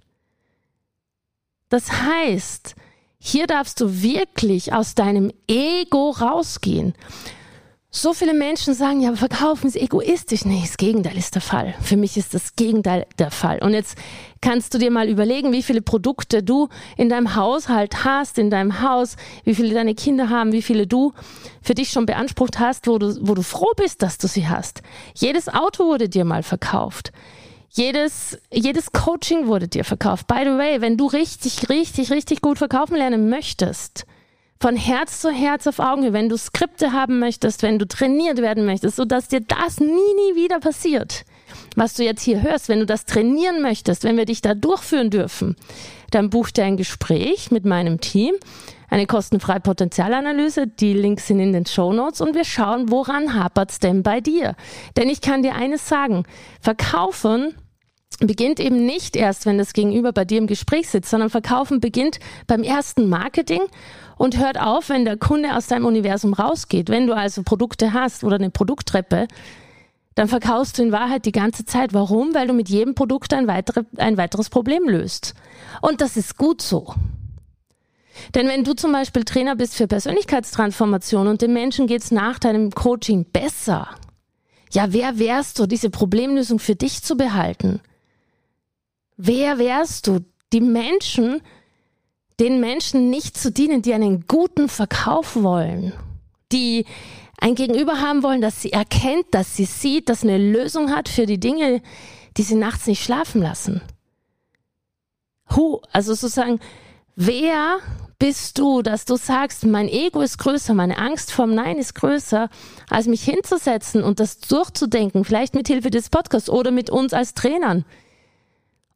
Das 1.69 2.03
heißt, 2.03 2.75
hier 3.21 3.47
darfst 3.47 3.81
du 3.81 4.03
wirklich 4.03 4.73
aus 4.73 4.97
deinem 4.97 5.31
Ego 5.47 6.11
rausgehen. 6.11 6.95
So 7.99 8.13
viele 8.13 8.35
Menschen 8.35 8.75
sagen, 8.75 9.01
ja, 9.01 9.17
verkaufen 9.17 9.69
ist 9.69 9.77
egoistisch. 9.77 10.45
Nee, 10.45 10.61
das 10.61 10.77
Gegenteil 10.77 11.17
ist 11.17 11.35
der 11.35 11.41
Fall. 11.41 11.75
Für 11.81 11.97
mich 11.97 12.19
ist 12.19 12.35
das 12.35 12.55
Gegenteil 12.55 13.07
der 13.19 13.31
Fall. 13.31 13.59
Und 13.61 13.73
jetzt 13.73 13.97
kannst 14.43 14.75
du 14.75 14.79
dir 14.79 14.91
mal 14.91 15.09
überlegen, 15.09 15.51
wie 15.51 15.63
viele 15.63 15.81
Produkte 15.81 16.43
du 16.43 16.69
in 16.99 17.09
deinem 17.09 17.37
Haushalt 17.37 18.05
hast, 18.05 18.37
in 18.37 18.51
deinem 18.51 18.83
Haus, 18.83 19.17
wie 19.45 19.55
viele 19.55 19.73
deine 19.73 19.95
Kinder 19.95 20.29
haben, 20.29 20.53
wie 20.53 20.61
viele 20.61 20.87
du 20.87 21.15
für 21.63 21.73
dich 21.73 21.89
schon 21.89 22.05
beansprucht 22.05 22.59
hast, 22.59 22.87
wo 22.87 22.99
du, 22.99 23.17
wo 23.27 23.33
du 23.33 23.41
froh 23.41 23.73
bist, 23.79 24.03
dass 24.03 24.19
du 24.19 24.29
sie 24.29 24.47
hast. 24.47 24.83
Jedes 25.15 25.49
Auto 25.49 25.87
wurde 25.87 26.11
dir 26.11 26.27
mal 26.27 26.43
verkauft. 26.43 27.13
Jedes, 27.71 28.37
jedes 28.53 28.93
Coaching 28.93 29.47
wurde 29.47 29.69
dir 29.69 29.85
verkauft. 29.85 30.27
By 30.27 30.43
the 30.45 30.59
way, 30.59 30.83
wenn 30.83 30.99
du 30.99 31.07
richtig, 31.07 31.71
richtig, 31.71 32.11
richtig 32.11 32.43
gut 32.43 32.59
verkaufen 32.59 32.97
lernen 32.97 33.31
möchtest, 33.31 34.05
von 34.61 34.77
Herz 34.77 35.21
zu 35.21 35.31
Herz 35.31 35.67
auf 35.67 35.79
Augenhöhe, 35.79 36.13
wenn 36.13 36.29
du 36.29 36.37
Skripte 36.37 36.93
haben 36.93 37.19
möchtest, 37.19 37.63
wenn 37.63 37.79
du 37.79 37.87
trainiert 37.87 38.39
werden 38.39 38.65
möchtest, 38.65 38.97
sodass 38.97 39.29
dir 39.29 39.41
das 39.41 39.81
nie, 39.81 39.87
nie 39.87 40.35
wieder 40.35 40.61
passiert, 40.61 41.25
was 41.75 41.95
du 41.95 42.05
jetzt 42.05 42.23
hier 42.23 42.43
hörst, 42.43 42.69
wenn 42.69 42.81
du 42.81 42.87
das 42.87 43.05
trainieren 43.05 43.63
möchtest, 43.63 44.05
wenn 44.05 44.17
wir 44.17 44.25
dich 44.25 44.41
da 44.41 44.55
durchführen 44.55 45.11
dürfen, 45.11 45.57
dann 46.11 46.31
buch 46.31 46.51
dir 46.51 46.65
ein 46.65 46.77
Gespräch 46.77 47.51
mit 47.51 47.65
meinem 47.65 48.01
Team, 48.01 48.35
eine 48.89 49.07
kostenfreie 49.07 49.61
Potenzialanalyse, 49.61 50.67
die 50.67 50.95
Links 50.95 51.27
sind 51.27 51.41
in 51.41 51.53
den 51.53 51.67
Show 51.67 51.93
Notes 51.93 52.21
und 52.21 52.35
wir 52.35 52.45
schauen, 52.45 52.91
woran 52.91 53.35
hapert's 53.35 53.79
denn 53.79 54.03
bei 54.03 54.21
dir? 54.21 54.55
Denn 54.97 55.09
ich 55.09 55.21
kann 55.21 55.43
dir 55.43 55.55
eines 55.55 55.89
sagen, 55.89 56.25
verkaufen 56.61 57.55
beginnt 58.21 58.61
eben 58.61 58.87
nicht 58.87 59.17
erst, 59.17 59.45
wenn 59.45 59.59
das 59.59 59.73
Gegenüber 59.73 60.13
bei 60.13 60.25
dir 60.25 60.39
im 60.39 60.47
Gespräch 60.47 60.89
sitzt, 60.89 61.11
sondern 61.11 61.29
Verkaufen 61.29 61.81
beginnt 61.81 62.19
beim 62.47 62.63
ersten 62.63 63.09
Marketing 63.09 63.61
und 64.17 64.39
hört 64.39 64.61
auf, 64.61 64.89
wenn 64.89 65.05
der 65.05 65.17
Kunde 65.17 65.55
aus 65.55 65.67
deinem 65.67 65.87
Universum 65.87 66.33
rausgeht. 66.35 66.89
Wenn 66.89 67.07
du 67.07 67.15
also 67.15 67.43
Produkte 67.43 67.93
hast 67.93 68.25
oder 68.25 68.37
eine 68.37 68.51
Produkttreppe, 68.51 69.29
dann 70.15 70.29
verkaufst 70.29 70.79
du 70.79 70.83
in 70.83 70.93
Wahrheit 70.93 71.27
die 71.27 71.33
ganze 71.33 71.65
Zeit. 71.65 71.93
Warum? 71.93 72.35
Weil 72.35 72.47
du 72.47 72.55
mit 72.55 72.69
jedem 72.71 72.95
Produkt 72.95 73.35
ein, 73.35 73.47
weitere, 73.47 73.85
ein 73.99 74.17
weiteres 74.17 74.49
Problem 74.49 74.89
löst. 74.89 75.35
Und 75.83 76.01
das 76.01 76.17
ist 76.17 76.39
gut 76.39 76.63
so. 76.63 76.95
Denn 78.35 78.49
wenn 78.49 78.65
du 78.65 78.75
zum 78.75 78.93
Beispiel 78.93 79.25
Trainer 79.25 79.57
bist 79.57 79.75
für 79.75 79.87
Persönlichkeitstransformation 79.87 81.29
und 81.29 81.43
den 81.43 81.53
Menschen 81.53 81.87
geht's 81.87 82.11
nach 82.11 82.39
deinem 82.39 82.71
Coaching 82.71 83.27
besser, 83.31 83.89
ja, 84.73 84.93
wer 84.93 85.19
wärst 85.19 85.59
du, 85.59 85.67
diese 85.67 85.91
Problemlösung 85.91 86.59
für 86.59 86.75
dich 86.75 87.03
zu 87.03 87.17
behalten? 87.17 87.81
Wer 89.19 89.59
wärst 89.59 90.07
du, 90.07 90.21
die 90.53 90.61
Menschen, 90.61 91.43
den 92.41 92.61
Menschen 92.61 93.11
nicht 93.11 93.37
zu 93.37 93.51
dienen, 93.51 93.83
die 93.83 93.95
einen 93.95 94.27
guten 94.27 94.69
Verkauf 94.69 95.37
wollen, 95.37 95.93
die 96.53 96.85
ein 97.39 97.55
Gegenüber 97.55 98.01
haben 98.01 98.23
wollen, 98.23 98.41
dass 98.41 98.63
sie 98.63 98.73
erkennt, 98.73 99.27
dass 99.31 99.57
sie 99.57 99.65
sieht, 99.65 100.09
dass 100.09 100.23
eine 100.23 100.39
Lösung 100.39 100.91
hat 100.95 101.09
für 101.09 101.27
die 101.27 101.41
Dinge, 101.41 101.83
die 102.37 102.43
sie 102.43 102.55
nachts 102.55 102.87
nicht 102.87 103.03
schlafen 103.03 103.43
lassen. 103.43 103.83
Who, 105.49 105.83
also 105.93 106.15
sozusagen, 106.15 106.61
wer 107.15 107.79
bist 108.19 108.59
du, 108.59 108.83
dass 108.83 109.05
du 109.05 109.17
sagst, 109.17 109.65
mein 109.65 109.89
Ego 109.89 110.21
ist 110.23 110.39
größer, 110.39 110.75
meine 110.75 110.99
Angst 110.99 111.33
vom 111.33 111.55
Nein 111.55 111.77
ist 111.77 111.95
größer, 111.95 112.49
als 112.89 113.07
mich 113.07 113.23
hinzusetzen 113.23 114.03
und 114.03 114.21
das 114.21 114.39
durchzudenken, 114.39 115.25
vielleicht 115.25 115.55
mit 115.55 115.69
Hilfe 115.69 115.91
des 115.91 116.09
Podcasts 116.09 116.49
oder 116.49 116.71
mit 116.71 116.89
uns 116.89 117.13
als 117.13 117.35
Trainern 117.35 117.85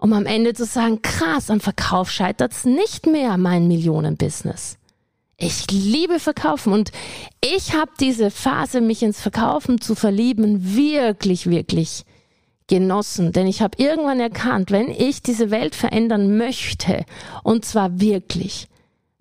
um 0.00 0.12
am 0.14 0.26
Ende 0.26 0.54
zu 0.54 0.64
sagen, 0.64 1.02
krass, 1.02 1.50
am 1.50 1.61
Verkauf 1.61 2.11
scheitert's 2.11 2.64
nicht 2.64 3.07
mehr 3.07 3.37
mein 3.37 3.69
Millionenbusiness. 3.69 4.78
Ich 5.37 5.71
liebe 5.71 6.19
Verkaufen 6.19 6.73
und 6.73 6.90
ich 7.42 7.75
habe 7.75 7.92
diese 8.00 8.30
Phase, 8.30 8.80
mich 8.80 9.02
ins 9.02 9.21
Verkaufen 9.21 9.80
zu 9.80 9.95
verlieben, 9.95 10.75
wirklich, 10.75 11.49
wirklich 11.49 12.04
genossen. 12.66 13.33
Denn 13.33 13.47
ich 13.47 13.62
habe 13.62 13.76
irgendwann 13.83 14.21
erkannt, 14.21 14.71
wenn 14.71 14.90
ich 14.90 15.23
diese 15.23 15.50
Welt 15.50 15.75
verändern 15.75 16.37
möchte, 16.37 17.04
und 17.42 17.64
zwar 17.64 18.00
wirklich, 18.00 18.69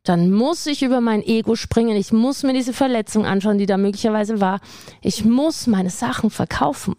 dann 0.04 0.32
muss 0.32 0.66
ich 0.66 0.82
über 0.82 1.02
mein 1.02 1.24
Ego 1.24 1.56
springen. 1.56 1.96
Ich 1.96 2.12
muss 2.12 2.44
mir 2.44 2.54
diese 2.54 2.74
Verletzung 2.74 3.26
anschauen, 3.26 3.58
die 3.58 3.66
da 3.66 3.78
möglicherweise 3.78 4.42
war. 4.42 4.60
Ich 5.02 5.26
muss 5.26 5.68
meine 5.68 5.90
Sachen 5.90 6.30
verkaufen. 6.30 6.96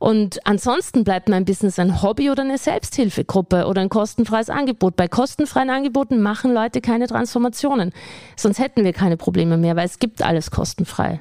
Und 0.00 0.46
ansonsten 0.46 1.04
bleibt 1.04 1.28
mein 1.28 1.44
Business 1.44 1.78
ein 1.78 2.00
Hobby 2.00 2.30
oder 2.30 2.42
eine 2.42 2.56
Selbsthilfegruppe 2.56 3.66
oder 3.66 3.82
ein 3.82 3.90
kostenfreies 3.90 4.48
Angebot. 4.48 4.96
Bei 4.96 5.08
kostenfreien 5.08 5.68
Angeboten 5.68 6.22
machen 6.22 6.54
Leute 6.54 6.80
keine 6.80 7.06
Transformationen. 7.06 7.92
Sonst 8.34 8.60
hätten 8.60 8.82
wir 8.82 8.94
keine 8.94 9.18
Probleme 9.18 9.58
mehr, 9.58 9.76
weil 9.76 9.84
es 9.84 9.98
gibt 9.98 10.22
alles 10.22 10.50
kostenfrei. 10.50 11.20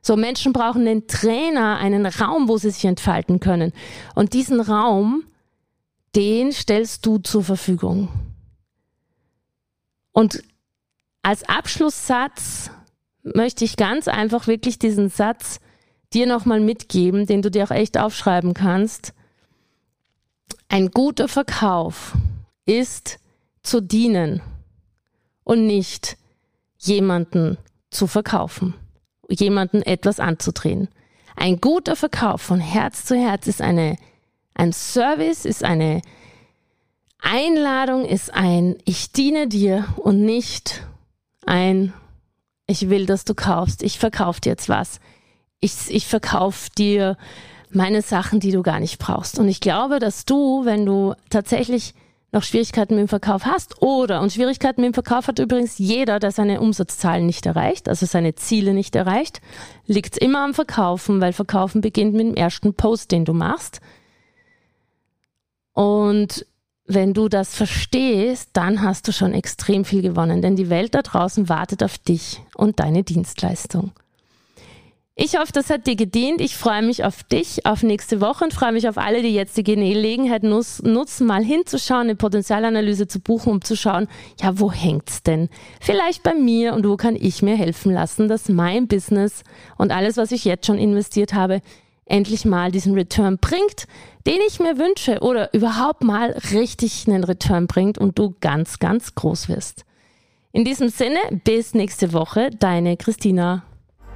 So, 0.00 0.16
Menschen 0.16 0.54
brauchen 0.54 0.88
einen 0.88 1.08
Trainer, 1.08 1.76
einen 1.76 2.06
Raum, 2.06 2.48
wo 2.48 2.56
sie 2.56 2.70
sich 2.70 2.86
entfalten 2.86 3.38
können. 3.38 3.74
Und 4.14 4.32
diesen 4.32 4.62
Raum, 4.62 5.24
den 6.16 6.52
stellst 6.52 7.04
du 7.04 7.18
zur 7.18 7.44
Verfügung. 7.44 8.08
Und 10.12 10.42
als 11.20 11.46
Abschlusssatz 11.46 12.70
möchte 13.22 13.66
ich 13.66 13.76
ganz 13.76 14.08
einfach 14.08 14.46
wirklich 14.46 14.78
diesen 14.78 15.10
Satz 15.10 15.60
dir 16.12 16.26
nochmal 16.26 16.60
mitgeben, 16.60 17.26
den 17.26 17.42
du 17.42 17.50
dir 17.50 17.64
auch 17.64 17.70
echt 17.70 17.98
aufschreiben 17.98 18.54
kannst. 18.54 19.14
Ein 20.68 20.90
guter 20.90 21.28
Verkauf 21.28 22.16
ist 22.64 23.18
zu 23.62 23.80
dienen 23.80 24.40
und 25.44 25.66
nicht 25.66 26.16
jemanden 26.78 27.58
zu 27.90 28.06
verkaufen, 28.06 28.74
jemanden 29.28 29.82
etwas 29.82 30.20
anzudrehen. 30.20 30.88
Ein 31.36 31.60
guter 31.60 31.96
Verkauf 31.96 32.42
von 32.42 32.60
Herz 32.60 33.04
zu 33.04 33.16
Herz 33.16 33.46
ist 33.46 33.60
eine, 33.60 33.96
ein 34.54 34.72
Service, 34.72 35.44
ist 35.44 35.64
eine 35.64 36.02
Einladung, 37.18 38.04
ist 38.04 38.32
ein 38.32 38.76
Ich 38.84 39.12
diene 39.12 39.48
dir 39.48 39.86
und 39.96 40.24
nicht 40.24 40.86
ein 41.46 41.92
Ich 42.66 42.88
will, 42.88 43.06
dass 43.06 43.24
du 43.24 43.34
kaufst, 43.34 43.82
ich 43.82 43.98
verkaufe 43.98 44.40
dir 44.40 44.50
jetzt 44.50 44.68
was 44.68 45.00
ich, 45.60 45.74
ich 45.88 46.06
verkaufe 46.06 46.70
dir 46.76 47.16
meine 47.70 48.02
Sachen, 48.02 48.40
die 48.40 48.50
du 48.50 48.62
gar 48.62 48.80
nicht 48.80 48.98
brauchst. 48.98 49.38
Und 49.38 49.48
ich 49.48 49.60
glaube, 49.60 49.98
dass 49.98 50.24
du, 50.24 50.64
wenn 50.64 50.84
du 50.84 51.14
tatsächlich 51.28 51.94
noch 52.32 52.42
Schwierigkeiten 52.42 52.94
mit 52.94 53.02
dem 53.02 53.08
Verkauf 53.08 53.44
hast 53.44 53.82
oder, 53.82 54.20
und 54.20 54.32
Schwierigkeiten 54.32 54.80
mit 54.80 54.92
dem 54.92 54.94
Verkauf 54.94 55.28
hat 55.28 55.38
übrigens 55.38 55.78
jeder, 55.78 56.20
der 56.20 56.30
seine 56.30 56.60
Umsatzzahlen 56.60 57.26
nicht 57.26 57.46
erreicht, 57.46 57.88
also 57.88 58.06
seine 58.06 58.34
Ziele 58.36 58.72
nicht 58.72 58.94
erreicht, 58.94 59.40
liegt 59.86 60.16
immer 60.16 60.44
am 60.44 60.54
Verkaufen, 60.54 61.20
weil 61.20 61.32
Verkaufen 61.32 61.80
beginnt 61.80 62.14
mit 62.14 62.26
dem 62.26 62.34
ersten 62.34 62.74
Post, 62.74 63.10
den 63.10 63.24
du 63.24 63.32
machst. 63.32 63.80
Und 65.72 66.46
wenn 66.86 67.14
du 67.14 67.28
das 67.28 67.54
verstehst, 67.54 68.50
dann 68.52 68.82
hast 68.82 69.08
du 69.08 69.12
schon 69.12 69.32
extrem 69.32 69.84
viel 69.84 70.02
gewonnen, 70.02 70.42
denn 70.42 70.56
die 70.56 70.70
Welt 70.70 70.94
da 70.94 71.02
draußen 71.02 71.48
wartet 71.48 71.82
auf 71.82 71.98
dich 71.98 72.40
und 72.54 72.80
deine 72.80 73.02
Dienstleistung. 73.02 73.92
Ich 75.16 75.36
hoffe, 75.36 75.52
das 75.52 75.68
hat 75.68 75.86
dir 75.86 75.96
gedient. 75.96 76.40
Ich 76.40 76.56
freue 76.56 76.82
mich 76.82 77.04
auf 77.04 77.22
dich, 77.24 77.66
auf 77.66 77.82
nächste 77.82 78.20
Woche 78.20 78.44
und 78.44 78.54
freue 78.54 78.72
mich 78.72 78.88
auf 78.88 78.96
alle, 78.96 79.20
die 79.20 79.34
jetzt 79.34 79.56
die 79.56 79.64
Gelegenheit 79.64 80.42
nutzen, 80.44 81.26
mal 81.26 81.44
hinzuschauen, 81.44 82.02
eine 82.02 82.14
Potenzialanalyse 82.14 83.06
zu 83.06 83.20
buchen, 83.20 83.52
um 83.52 83.62
zu 83.62 83.76
schauen, 83.76 84.08
ja, 84.40 84.58
wo 84.58 84.72
hängt's 84.72 85.22
denn? 85.22 85.50
Vielleicht 85.80 86.22
bei 86.22 86.34
mir 86.34 86.72
und 86.72 86.88
wo 86.88 86.96
kann 86.96 87.16
ich 87.16 87.42
mir 87.42 87.56
helfen 87.56 87.92
lassen, 87.92 88.28
dass 88.28 88.48
mein 88.48 88.88
Business 88.88 89.42
und 89.76 89.92
alles, 89.92 90.16
was 90.16 90.32
ich 90.32 90.46
jetzt 90.46 90.66
schon 90.66 90.78
investiert 90.78 91.34
habe, 91.34 91.60
endlich 92.06 92.44
mal 92.44 92.72
diesen 92.72 92.94
Return 92.94 93.38
bringt, 93.38 93.86
den 94.26 94.38
ich 94.48 94.58
mir 94.58 94.78
wünsche 94.78 95.20
oder 95.20 95.52
überhaupt 95.52 96.02
mal 96.02 96.34
richtig 96.52 97.06
einen 97.06 97.24
Return 97.24 97.66
bringt 97.66 97.98
und 97.98 98.18
du 98.18 98.34
ganz, 98.40 98.78
ganz 98.78 99.14
groß 99.14 99.48
wirst. 99.48 99.84
In 100.52 100.64
diesem 100.64 100.88
Sinne, 100.88 101.18
bis 101.44 101.74
nächste 101.74 102.12
Woche, 102.12 102.50
deine 102.58 102.96
Christina. 102.96 103.64